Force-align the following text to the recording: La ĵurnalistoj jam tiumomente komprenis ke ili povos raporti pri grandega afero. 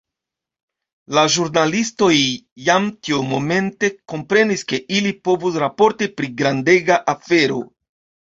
La 1.17 1.23
ĵurnalistoj 1.33 2.13
jam 2.69 2.87
tiumomente 3.07 3.91
komprenis 4.13 4.65
ke 4.73 4.81
ili 5.01 5.13
povos 5.29 5.61
raporti 5.65 6.07
pri 6.21 6.31
grandega 6.41 6.97
afero. 7.17 7.63